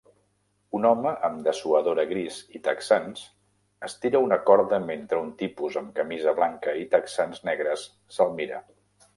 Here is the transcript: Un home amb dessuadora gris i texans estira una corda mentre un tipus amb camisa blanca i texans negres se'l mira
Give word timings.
Un 0.77 0.85
home 0.91 1.09
amb 1.27 1.43
dessuadora 1.47 2.05
gris 2.11 2.39
i 2.59 2.61
texans 2.69 3.21
estira 3.89 4.23
una 4.29 4.41
corda 4.49 4.81
mentre 4.89 5.21
un 5.27 5.31
tipus 5.45 5.79
amb 5.83 5.95
camisa 6.01 6.37
blanca 6.41 6.77
i 6.85 6.91
texans 6.97 7.45
negres 7.51 7.89
se'l 8.19 8.35
mira 8.43 8.65